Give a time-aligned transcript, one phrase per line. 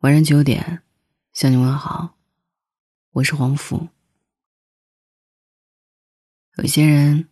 [0.00, 0.82] 晚上九点，
[1.32, 2.16] 向你问好，
[3.12, 3.88] 我是黄甫。
[6.58, 7.26] 有些人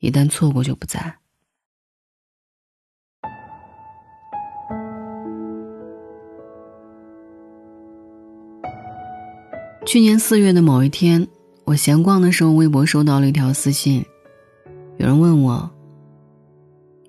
[0.00, 1.18] 一旦错过就不在。
[9.86, 11.26] 去年四月的某一天，
[11.64, 14.04] 我闲逛的时候，微博收到了一条私信，
[14.98, 15.70] 有人问我：“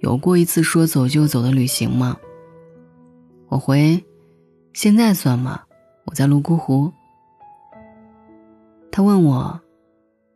[0.02, 2.16] 有过一次说走就走的旅行吗？”
[3.50, 4.02] 我回
[4.74, 5.62] ：“现在算吗？
[6.06, 6.92] 我在泸沽湖。”
[8.92, 9.60] 他问我：“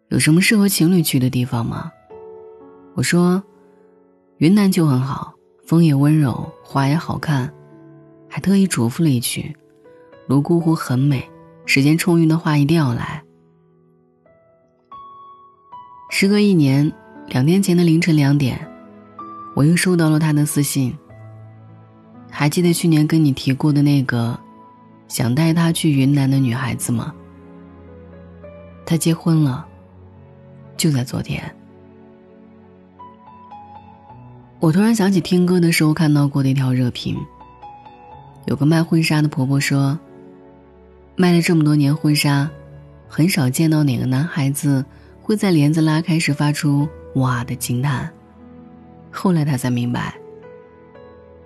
[0.09, 1.91] 有什么适合情侣去的地方吗？”
[2.95, 3.41] 我说
[4.37, 5.33] ：“云南就很好，
[5.65, 7.53] 风也温柔，花也好看。”
[8.27, 9.55] 还特意嘱咐了一句
[10.27, 11.23] ：“泸沽湖很美。”
[11.65, 13.23] 时间充裕的话，一定要来。
[16.09, 16.91] 时隔一年，
[17.27, 18.59] 两天前的凌晨两点，
[19.55, 20.93] 我又收到了他的私信。
[22.35, 24.37] 还记得去年跟你提过的那个
[25.07, 27.13] 想带他去云南的女孩子吗？
[28.83, 29.63] 她结婚了，
[30.75, 31.39] 就在昨天。
[34.59, 37.15] 我突然想起听歌的时候看到过的一条热评，
[38.45, 39.97] 有个卖婚纱的婆婆说。
[41.15, 42.49] 卖了这么多年婚纱，
[43.07, 44.83] 很少见到哪个男孩子
[45.21, 48.11] 会在帘子拉开时发出“哇”的惊叹。
[49.11, 50.15] 后来她才明白，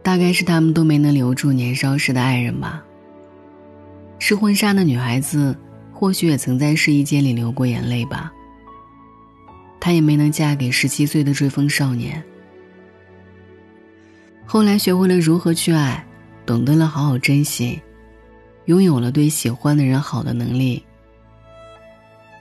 [0.07, 2.81] 大概是他们都没能留住年少时的爱人吧。
[4.19, 5.53] 试婚纱的女孩子，
[5.91, 8.31] 或许也曾在试衣间里流过眼泪吧。
[9.81, 12.23] 她也没能嫁给十七岁的追风少年。
[14.45, 16.01] 后来学会了如何去爱，
[16.45, 17.81] 懂得了好好珍惜。
[18.63, 20.81] 拥有了对喜欢的人好的能力，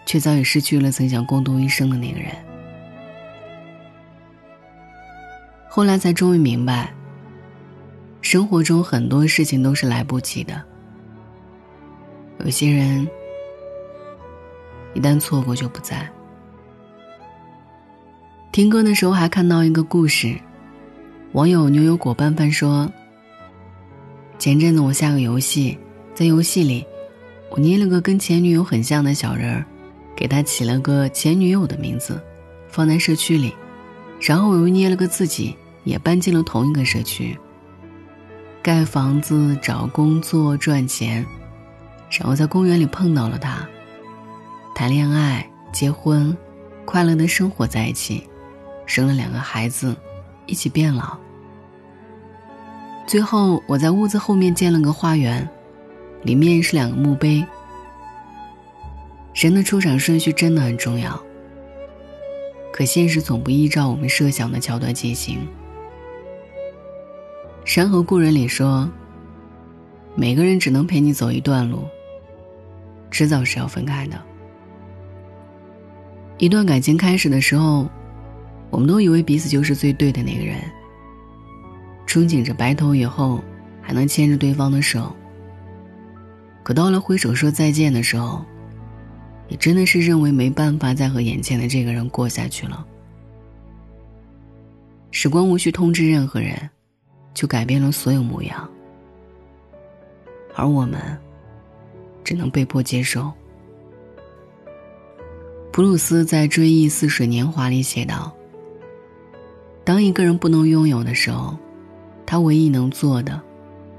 [0.06, 2.30] 却早已失去了曾想共度一生的那个人。
[5.68, 6.94] 后来才终于明白，
[8.28, 10.60] 生活中很多事情都是来不及的。
[12.40, 13.08] 有些人
[14.94, 16.10] 一旦错过就不在。
[18.50, 20.36] 听歌的时候还看到一个故事，
[21.34, 22.90] 网友牛油果拌饭说
[24.40, 25.78] ：“前阵子我下个游戏。”
[26.12, 26.84] 在游戏里，
[27.50, 29.64] 我捏了个跟前女友很像的小人儿，
[30.16, 32.20] 给他起了个前女友的名字，
[32.66, 33.54] 放在社区里。
[34.20, 37.38] 然后我又捏了个自己，也搬进了同一个社区。
[38.66, 41.24] 盖房子、找工作、赚钱，
[42.10, 43.64] 然后在公园里碰到了他，
[44.74, 46.36] 谈恋爱、结婚，
[46.84, 48.28] 快乐的生活在一起，
[48.84, 49.94] 生了两个孩子，
[50.46, 51.16] 一起变老。
[53.06, 55.48] 最后我在屋子后面建了个花园。
[56.24, 57.46] 里面是两个墓碑。
[59.32, 61.22] 人的出场顺序真的很重要，
[62.72, 65.38] 可现实总不依照我们设想的桥段进行。
[67.66, 68.88] 《山河故人》里说
[70.14, 71.82] ：“每个人只能陪你走一段路，
[73.10, 74.16] 迟早是要分开的。”
[76.38, 77.90] 一段感情开始的时候，
[78.70, 80.60] 我们都以为彼此就是最对的那个人，
[82.06, 83.42] 憧憬着白头以后
[83.82, 85.12] 还能牵着对方的手。
[86.62, 88.44] 可到了挥手说再见的时候，
[89.48, 92.86] 你真的是认为没办法再和眼前的这个人过下去了。
[95.10, 96.70] 时光无需通知任何人，
[97.36, 98.66] 就改变了所有模样，
[100.54, 100.98] 而我们
[102.24, 103.30] 只能被迫接受。
[105.70, 108.34] 普鲁斯在《追忆似水年华》里写道
[109.84, 111.54] ：“当一个人不能拥有的时候，
[112.24, 113.38] 他唯一能做的，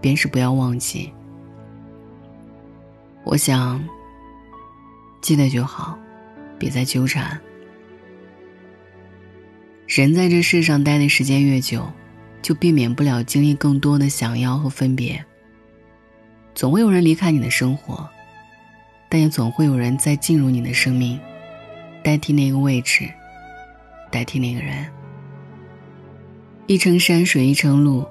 [0.01, 1.13] 便是不要忘记。”
[3.23, 3.87] 我想，
[5.21, 5.95] 记得就好，
[6.57, 7.39] 别再纠缠。
[9.85, 11.85] 人在这世上待的时间越久，
[12.41, 15.23] 就避免不了经历更多的想要和分别。
[16.55, 18.09] 总会有人离开你的生活，
[19.09, 21.19] 但也总会有人再进入你的生命，
[22.03, 23.07] 代替那个位置，
[24.09, 24.85] 代替那个人。
[26.65, 28.05] 一程山水一程路，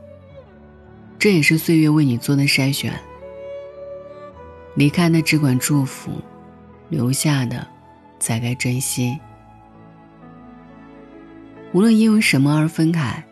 [1.19, 2.93] 这也是岁月为你做的筛选。
[4.75, 6.11] 离开的只管祝福，
[6.89, 7.67] 留下的
[8.19, 9.19] 才该珍惜。
[11.73, 13.23] 无论因为什么而分开，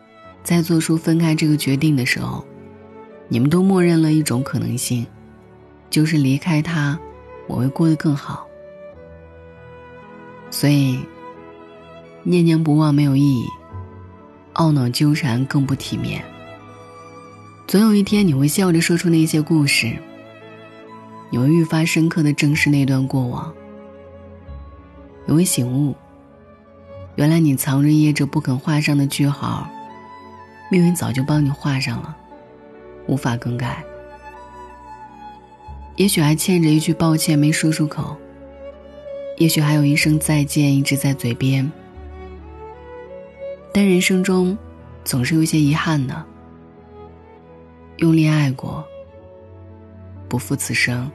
[0.45, 2.45] 在做出分开这个决定的时候，
[3.27, 5.05] 你们都默认了一种可能性，
[5.89, 6.97] 就是离开他，
[7.47, 8.45] 我会过得更好。
[10.51, 10.99] 所以，
[12.21, 13.47] 念念不忘没有意义，
[14.53, 16.23] 懊恼纠缠更不体面。
[17.67, 19.91] 总有一天，你会笑着说出那些故事。
[21.31, 23.51] 你会愈发深刻的正视那段过往，
[25.25, 25.95] 你会醒悟，
[27.15, 29.67] 原来你藏着掖着不肯画上的句号，
[30.75, 32.13] 命运早就帮你画上了，
[33.07, 33.81] 无法更改。
[35.95, 38.13] 也许还欠着一句抱歉没说出口，
[39.37, 41.71] 也许还有一声再见一直在嘴边。
[43.73, 44.57] 但人生中，
[45.05, 46.25] 总是有些遗憾的。
[47.99, 48.83] 用力爱过，
[50.27, 51.09] 不负此生。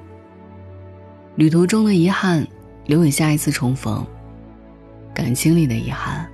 [1.35, 2.49] 旅途中的遗憾，
[2.87, 4.03] 留给下一次重逢；
[5.13, 6.27] 感情里的遗憾，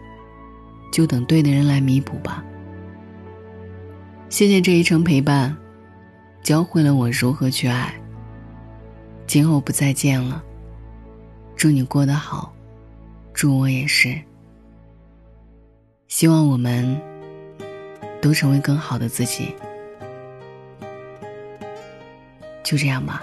[0.92, 2.44] 就等对的人来弥补吧。
[4.28, 5.56] 谢谢这一程陪伴，
[6.42, 7.94] 教会了我如何去爱。
[9.26, 10.42] 今后不再见了，
[11.56, 12.52] 祝你过得好，
[13.32, 14.20] 祝我也是。
[16.08, 17.00] 希望我们
[18.20, 19.54] 都成为更好的自己。
[22.62, 23.22] 就这样吧，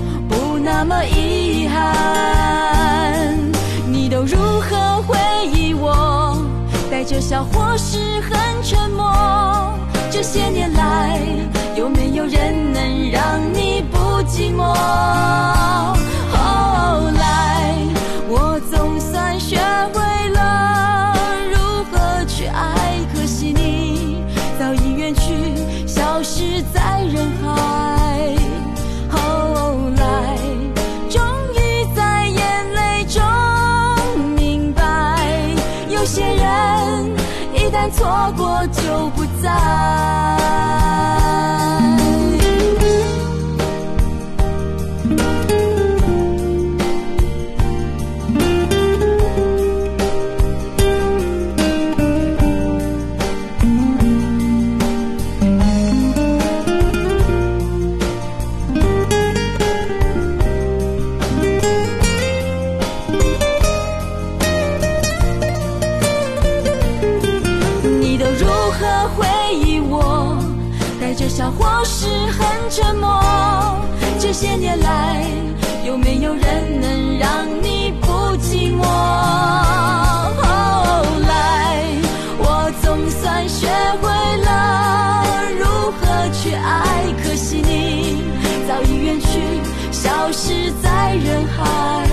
[0.83, 3.37] 那么遗憾。
[3.87, 5.15] 你都如何回
[5.53, 6.43] 忆我？
[6.89, 8.31] 带着笑或是很
[8.63, 9.77] 沉默。
[10.09, 11.19] 这些年来，
[11.77, 12.90] 有没有人能
[37.71, 40.80] 一旦错过就不再。
[90.31, 92.10] 消失在人海。